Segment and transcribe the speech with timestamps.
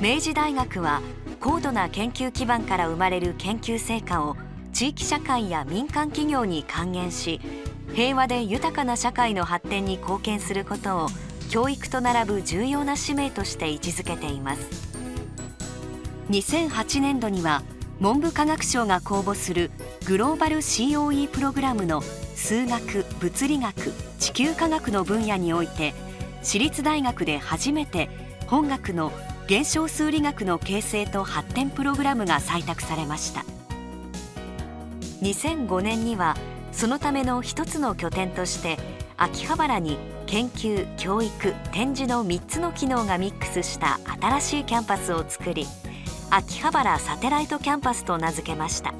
[0.00, 1.02] 明治大学は
[1.40, 4.34] 高度な研究基盤から生まれる研究成果を
[4.72, 7.38] 地域社会や民間企業に還元し
[7.92, 11.08] 平和で豊かな社会の発展に貢献することを
[11.50, 14.90] 教育と並ぶ重要な使命として位置づけています。
[16.30, 17.62] 2008年度には
[17.98, 19.70] 文部科学省が公募する
[20.06, 22.00] グローバル COE プログラムの
[22.36, 25.92] 数学物理学地球科学の分野において
[26.42, 28.08] 私立大学で初めて
[28.46, 29.12] 本学の
[29.50, 33.44] 現象数理学の形成と発展プログラムが採択されました。
[35.22, 36.36] 2005年には
[36.70, 38.78] そのための一つの拠点として
[39.16, 45.66] 秋葉原に研究教育展示の3つの機能がミックスした新しいキャンパスを作り
[46.30, 48.94] 秋葉原サテライトキャンパスと名付けました。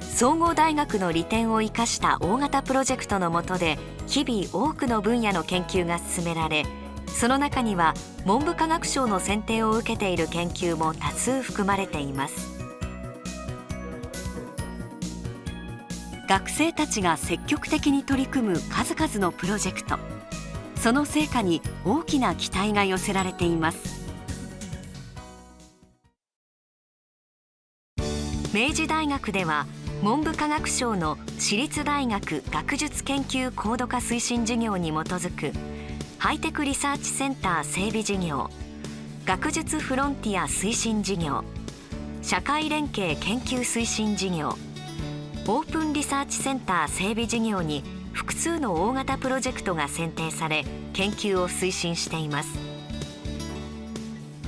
[0.00, 3.78] 総合大学の利点を生かした大型プロジェクトの下で
[4.08, 6.66] 日々多くの分野の研究が進められ
[7.14, 12.58] その中には文部科学省の選定を受けている研究も多数含まれています。
[16.28, 19.98] 学生たちが積極的に取り組む数々のプロジェクト。
[20.76, 23.98] その成果に大きな期待が寄せられています。
[28.54, 29.66] 明治大学では
[30.02, 35.52] 文部科学省の私立大学学術研究高度化推進事業に基づく
[36.18, 38.50] ハイテクリサーチセンター整備事業
[39.24, 41.44] 学術フロンティア推進事業
[42.22, 44.48] 社会連携研究推進事業
[45.46, 52.48] オープンリサーチセンター整備事業に複数の大型プロジェクトが選定され研究を推進しています。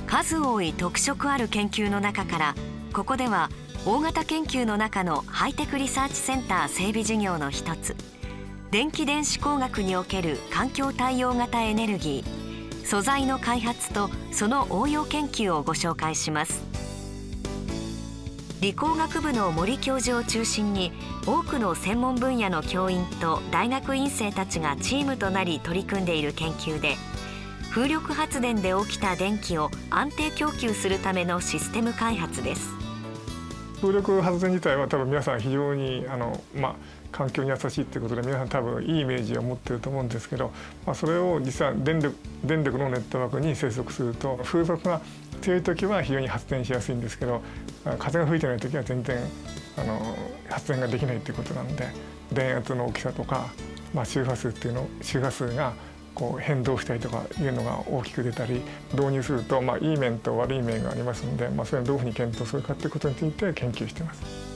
[0.07, 2.55] 数多い特色ある研究の中から
[2.91, 3.49] ここでは
[3.85, 7.95] 大型研究の中のハイテクリサーチセンター整備事業の一つ
[8.71, 16.63] 電気電子工学における環境対応型エネルギー素材の開発とその応用研究をご紹介します。
[18.61, 20.93] 理工学部の森教授を中心に
[21.25, 26.95] 多くの専門分野の教員と大学院生たちがチームとなり取り組んでいる研究で
[27.71, 32.90] 風力発電で起きた電気を安定供給するためのシステム開発です。
[33.81, 36.75] 風力発電自体は多分皆さん非常にあの、まあ、
[37.11, 40.51] 環境に優しいっていうことで皆さん多分いいイメージを持ってると思うんですけど、
[40.85, 45.01] まあ、それを実は電力電力のネットワークに接続すると風速が
[45.41, 47.41] 強い時は非常に発電しやすいんですけど
[47.97, 49.17] 風が吹いてない時は全然
[49.77, 50.15] あの
[50.47, 51.89] 発電ができないということなんで
[52.31, 53.49] 電圧の大きさとか、
[53.95, 55.73] まあ、周波数っていうの周波数が
[56.13, 58.61] こう変動したりとかいうのが大きく出たり
[58.93, 64.51] 導入すると、まあ、いい面と悪い面がありますので、まあ、それをどういうふうに検討するかということについて研究しています。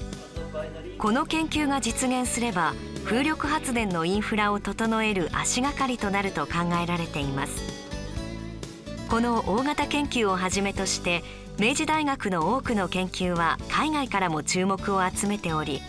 [0.98, 2.74] この研究が実現すれば
[3.04, 7.62] 風力発電のインフラを整える足がかりとなると考えられています
[9.10, 11.22] この大型研究をはじめとして
[11.60, 15.82] 明治大学の多くの研究は海外からも注目を集めており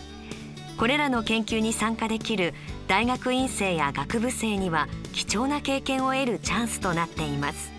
[0.77, 2.53] これらの研究に参加できる
[2.87, 7.71] 大学院生や学部生には貴重な経験を得るチャンスとなっています。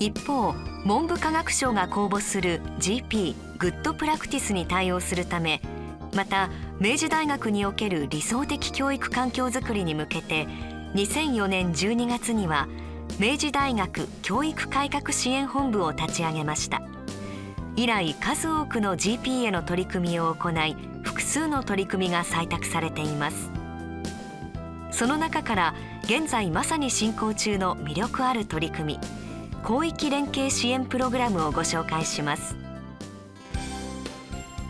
[0.00, 0.52] 一方
[0.84, 5.60] 文部科学省が公募する GP グッドプラクティスに対応するため
[6.16, 6.48] また
[6.80, 10.48] 明治大学における理想的教育環境づくりに向けて
[10.94, 12.66] 2004年12月には
[13.20, 16.82] 明治大学教育改革支援本部を立ち上げました。
[17.76, 23.59] 以来数多くの GP への取り組みを行い複数の取り組みが採択されています。
[25.00, 25.74] その中から
[26.04, 29.00] 現在まさに進行中の魅力ある取り組み
[29.66, 32.54] 広域連携支援プログラムをご紹介します。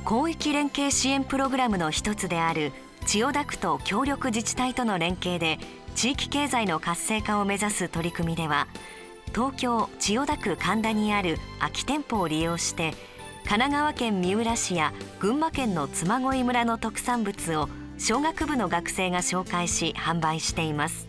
[0.09, 2.71] 広域連携支援プログラムの一つである
[3.07, 5.59] 千代田区と協力自治体との連携で
[5.97, 8.69] 地域経済の活性化を目指す取り組みでは
[9.35, 12.93] 東京千代田区神田にある空き店舗を利用して
[13.47, 17.69] 神奈川県三浦市や群馬県の嬬恋村の特産物を
[18.01, 21.07] 小学部の学生が紹介し販売しています。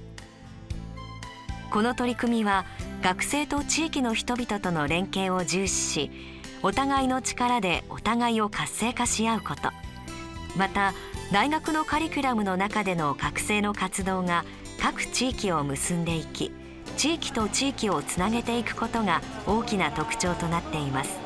[1.72, 2.66] この取り組みは
[3.02, 6.12] 学生と地域の人々との連携を重視し
[6.62, 9.72] お互いの力でお互いを活性化し合うこと。
[10.58, 10.94] また
[11.32, 14.44] 大学のカリキュラムの中での学生の活動が
[14.82, 16.52] 各地域を結んでいき
[16.98, 21.22] 地域と地域をつなげていくことが大きな特徴となっています。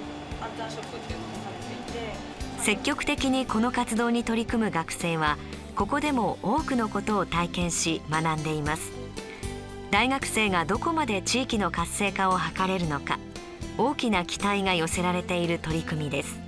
[2.66, 5.38] 積極的にこの活動に取り組む学生は
[5.76, 8.92] ここでも多くのことを体験し学んでいます。
[9.92, 13.20] 大学生がどこまで地域の活性化を図れるのか
[13.78, 16.40] 大きな期待が寄せられている取り組みです。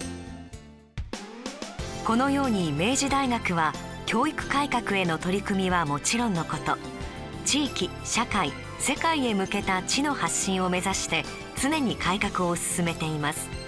[2.03, 3.71] このように明治大学は
[4.07, 6.79] 教育改革への取り組みはもちろんのこと
[7.45, 11.25] 地域社会世界へ向けた知の発信を目指して
[11.61, 13.66] 常に改革を進めています。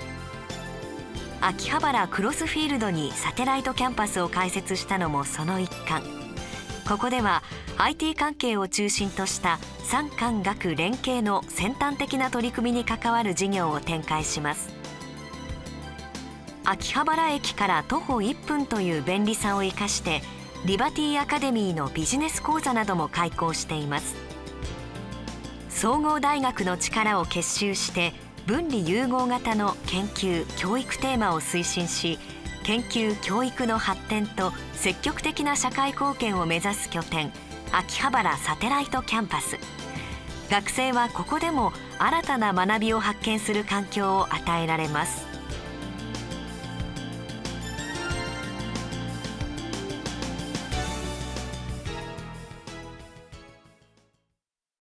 [1.42, 6.04] 秋葉原クロスフィールドにサテライトキャンパスを開設したのもその一環。
[6.88, 7.44] ここでは
[7.78, 14.70] IT 関係を中心とした産官学連携の先端的な取り組みに関わる事業を展開します。
[16.66, 20.22] 秋葉原駅から徒歩1分という便利さを生かして
[20.66, 24.16] リバティアカデミーのビジネス講座なども開講しています。
[25.70, 28.14] 総合大学の力を結集して
[28.50, 32.18] 文理融合型の研究教育テーマを推進し
[32.64, 37.32] 研究教育の発展と積極的な社会貢献を目指す拠点
[37.72, 39.58] 秋葉原サテライトキャンパス。
[40.50, 45.29] 学生はここでも新たな学びを発見する環境を与えられます。